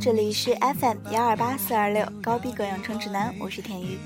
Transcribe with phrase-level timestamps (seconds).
[0.00, 3.96] 这里是 FM 幺二八四二六高逼格养成指南，我是田鱼。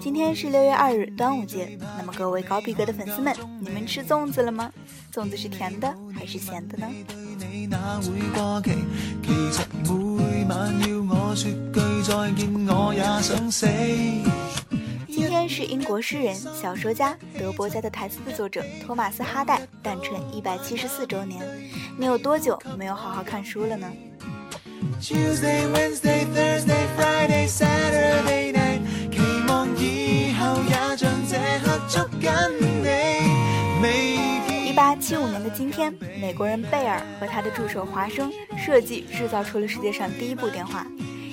[0.00, 1.78] 今天是六月二日，端午节。
[1.98, 4.72] 那么各位高逼格的粉丝们，你们吃粽子了吗？
[5.12, 6.88] 粽子是甜的还是咸的呢？
[15.06, 21.42] 今天是英国诗人、小说家德伯家的台词的作者托马斯·哈代诞辰一百七十四周年。
[21.98, 23.86] 你有多久没有好好看书了呢？
[25.00, 25.14] 一
[34.76, 40.86] 八七五年的今天，美国人贝尔和他的助手华生设计制造出了世界上第一部电话。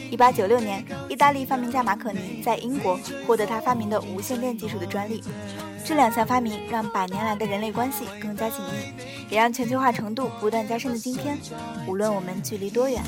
[0.10, 5.24] 一八九六年，意大利发明家马可尼在英国获得他发明的无线电技术的专利。
[5.86, 11.38] 这两项发明让百年来的人类关系更加紧密，也让全球化程度不断加深的今天，
[11.88, 13.02] 无论我们距离多远，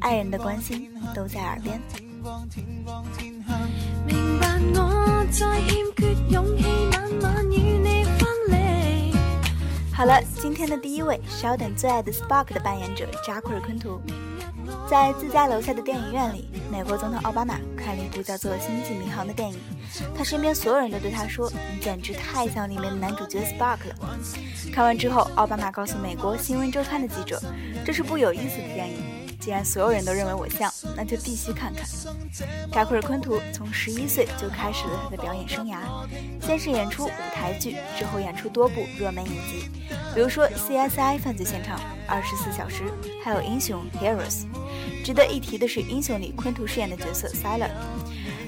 [0.00, 1.80] 爱人的关心都在耳边。
[4.06, 9.14] 明白我在欠缺勇气，晚晚与你分离。
[9.92, 14.00] 好了，今天的第一位，Sheldon 最爱的 Spark 的扮演者扎库尔·昆图。
[14.88, 19.58] 在自家楼下的电影院里，美国总统奥巴马看了一部叫做《星际迷航》的电影。
[20.16, 23.94] 他身边所有人都对他说：“你简直太像里面的男主角 Spark 了。”
[24.72, 27.40] 看完之后，奥巴马告诉美国《新闻周刊》的记者
[27.86, 28.96] ：“这是部有意思的电影。
[29.46, 31.86] 既然所有人都认为我像，那就必须看看。”
[32.74, 35.78] 扎库尔·昆图从十一岁就开始了他的表演生涯，
[36.44, 39.70] 先是演出舞台剧，之后演出多部热门影集，
[40.12, 42.82] 比如说《CSI: 犯罪现场》、《二十四小时》，
[43.22, 44.42] 还有《英雄 Heroes》。
[45.04, 47.70] 值得一提的是，《英雄》里昆图饰演的角色 s i l e r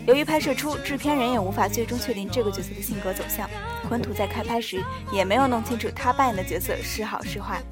[0.05, 3.48] 由于拍摄出制片人也无法最终确定这个角色的性格走向，
[3.88, 7.62] 昆图在开拍时也没有弄清楚他扮演的角色是好是坏。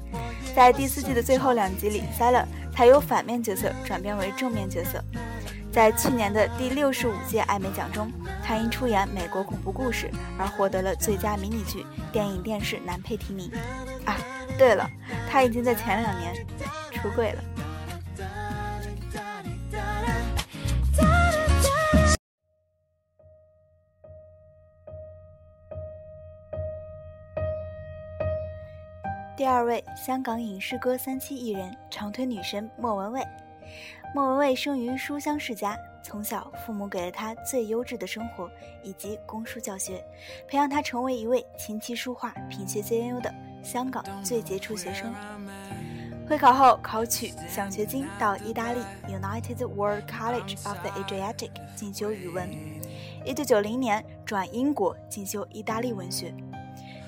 [0.55, 2.47] 在第四季的最后两集里 s i l e r
[2.77, 5.03] 才由反面角色转变为正面角色。
[5.71, 8.11] 在去年的第六十五届艾美奖中，
[8.43, 10.07] 他因出演《美国恐怖故事》
[10.37, 13.51] 而获得了最佳迷你剧、电影电视男配提名。
[14.05, 14.15] 啊，
[14.59, 14.87] 对了，
[15.27, 16.35] 他已经在前两年
[16.91, 17.43] 出柜了。
[29.47, 33.25] 第二位，香港影视歌三栖艺人、长腿女神莫文蔚。
[34.13, 38.51] 莫文蔚生于书香世家，从小父母给了她最优质的生活
[38.83, 40.03] 以及公书教学，
[40.49, 45.13] 培养她成为一位琴棋书画品学兼优的香港最杰出学生。
[46.27, 52.49] 会考后考取奖学金到意大利 United World College of the Adriatic 进修语文。
[53.23, 56.33] 一九九零年转英国进修意大利文学。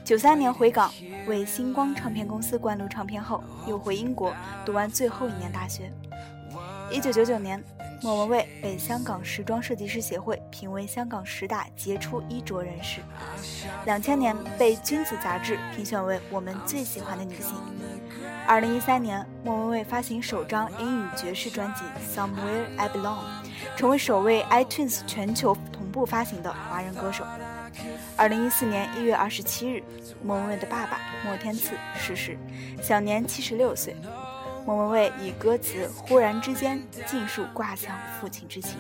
[0.10, 0.92] 九三年回港
[1.28, 4.34] 为星光唱片公司灌录唱片后，又回英国
[4.66, 5.92] 读完最后一年大学。
[6.92, 7.64] 一九九九年，
[8.02, 13.02] 莫文蔚被香港时装设计师协会评为香港十大杰出衣着人士。
[13.86, 17.54] 两千年被《君子》杂志评选为我们最喜欢的女性。
[18.48, 21.84] 二零一三年，莫文蔚发行首张英语爵士专辑
[22.18, 23.20] 《Somewhere I Belong》，
[23.78, 27.24] 成为首位 iTunes 全球同步发行的华人歌手。
[28.20, 29.82] 二零一四年一月二十七日，
[30.22, 32.38] 莫文蔚的爸爸莫天赐逝世，
[32.84, 33.96] 享年七十六岁。
[34.66, 38.78] 莫文蔚以歌词“忽然之间”尽数挂向父亲之情。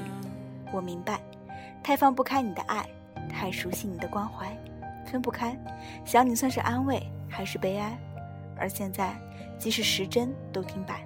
[0.73, 1.21] 我明白，
[1.81, 2.85] 太放不开你的爱，
[3.29, 4.53] 太熟悉你的关怀，
[5.09, 5.57] 分不开，
[6.03, 7.97] 想你算是安慰还是悲哀？
[8.57, 9.17] 而现在，
[9.57, 11.01] 即使时针都停摆，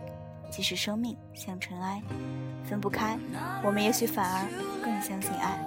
[0.50, 2.02] 即使生命像尘埃，
[2.68, 3.16] 分不开，
[3.64, 4.48] 我们也许反而
[4.84, 5.64] 更相信爱。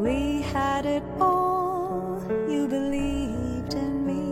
[0.00, 2.22] We had it all.
[2.48, 4.22] You believed in me.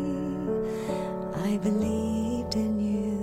[1.45, 3.23] I believed in you.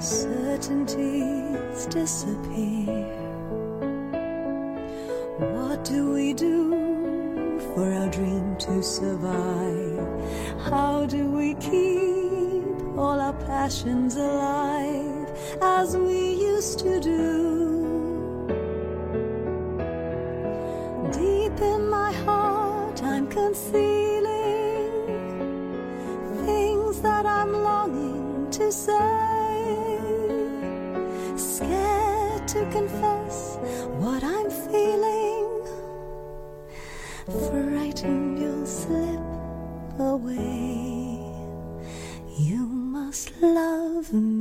[0.00, 3.06] Certainties disappear.
[5.38, 10.08] What do we do for our dream to survive?
[10.68, 12.64] How do we keep
[12.98, 15.30] all our passions alive
[15.62, 17.63] as we used to do?
[27.04, 30.00] that I'm longing to say.
[31.36, 33.58] Scared to confess
[34.02, 35.50] what I'm feeling.
[37.48, 39.20] Frightened you'll slip
[39.98, 41.20] away.
[42.38, 42.64] You
[42.96, 44.33] must love me.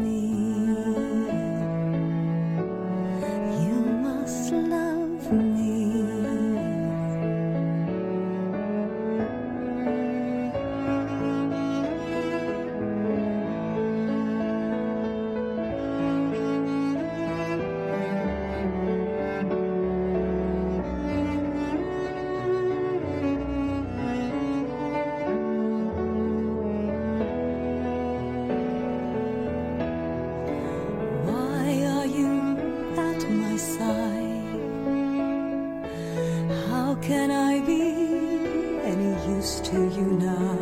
[39.73, 40.57] To you now?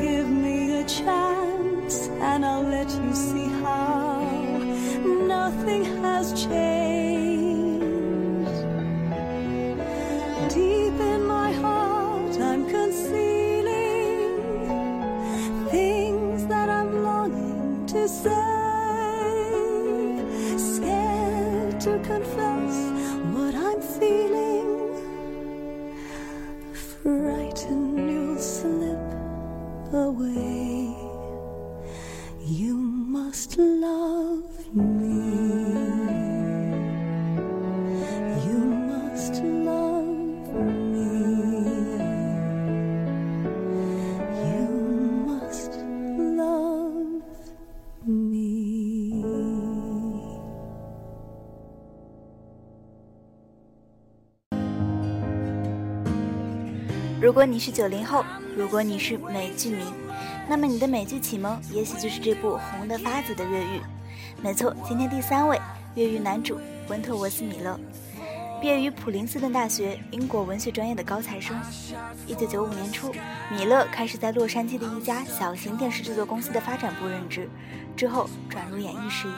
[0.00, 2.79] Give me a chance and I'll let
[57.20, 58.24] 如果你是九零后，
[58.56, 59.84] 如果你是美剧迷，
[60.48, 63.78] 那么你的美剧启蒙也许就是这部红得发紫的《越狱》。
[64.42, 65.56] 没错，今天第三位
[65.96, 66.58] 《越狱》男主
[66.88, 67.78] 温特沃斯·米勒，
[68.58, 71.54] 毕业于普林斯顿大学英国文学专业的高材生。
[72.26, 73.12] 一九九五年初，
[73.50, 77.50] 米勒开始在洛杉矶的一家小型电视制作公司的发展部任职，
[77.94, 79.34] 之后转入演艺事业。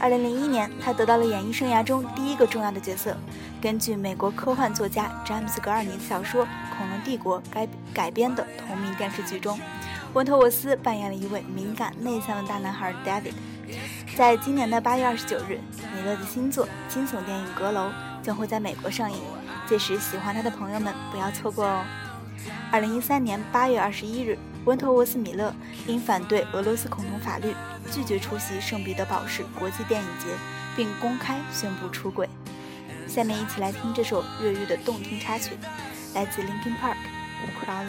[0.00, 3.16] 二零零一年，他得到了演艺生涯中第一个重要的角色。
[3.60, 6.44] 根据美国科幻作家詹姆斯·格尔尼的小说
[6.76, 9.58] 《恐龙帝国》改改编的同名电视剧中，
[10.12, 13.32] 温特沃斯扮演了一位敏感内向的大男孩 David。
[14.16, 15.58] 在今年的八月二十九日，
[15.94, 17.88] 米勒的新作惊悚电影《阁楼》
[18.22, 19.18] 将会在美国上映，
[19.66, 21.82] 届时喜欢他的朋友们不要错过哦。
[22.70, 25.54] 二零一三年八月二十一日，温特沃斯·米勒
[25.86, 27.54] 因反对俄罗斯恐同法律，
[27.92, 30.26] 拒绝出席圣彼得堡市国际电影节，
[30.76, 32.28] 并公开宣布出轨。
[33.06, 35.52] 下面一起来听这首越狱的动听插曲，
[36.14, 36.96] 来自 Linkin Park
[37.60, 37.86] 《Crawling》。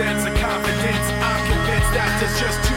[0.00, 1.06] Sense of confidence.
[1.20, 2.69] I'm convinced that there's just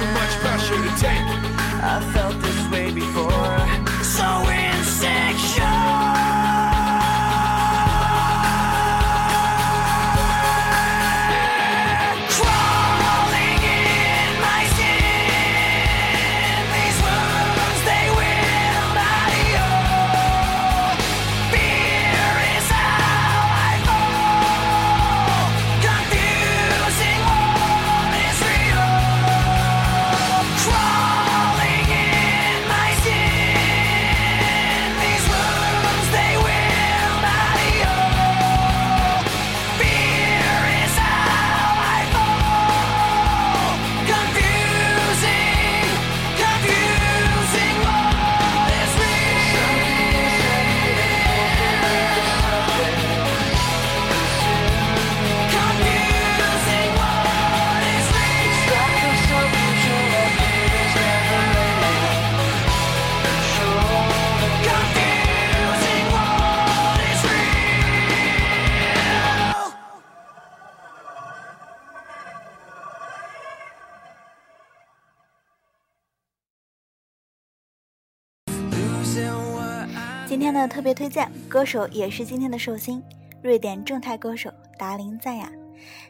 [80.68, 83.02] 特别推荐歌手也是今天的寿星
[83.42, 85.52] 瑞典正太歌手达林赞雅。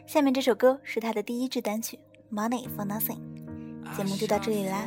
[0.06, 1.98] 下面这首歌是他的第一支单曲
[2.32, 3.18] moneyfornothing
[3.96, 4.86] 节目就到这里啦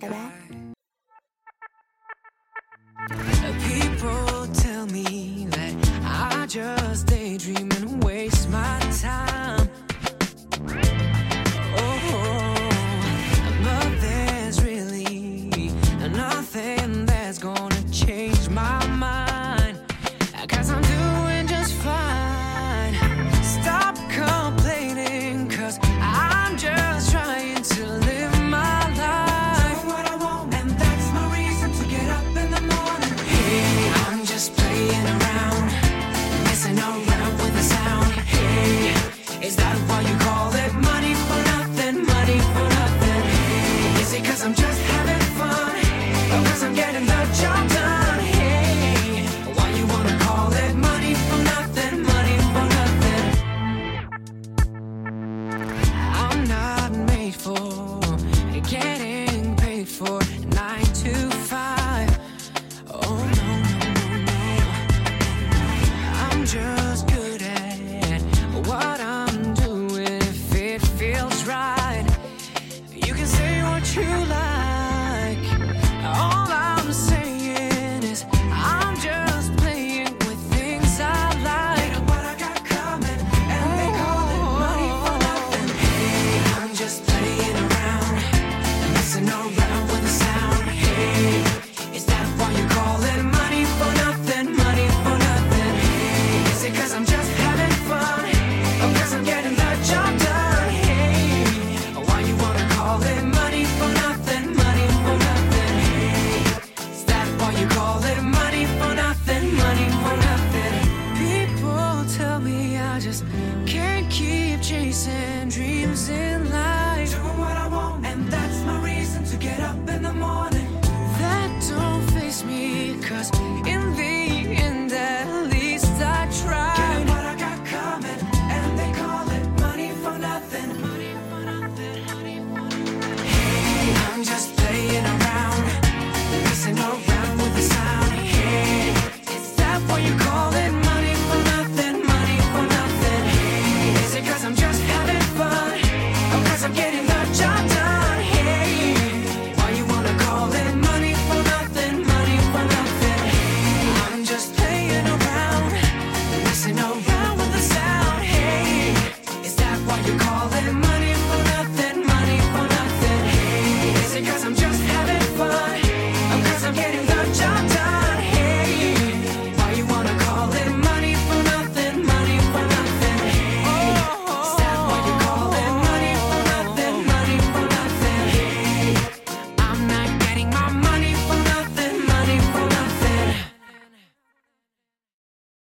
[0.00, 0.16] 拜拜。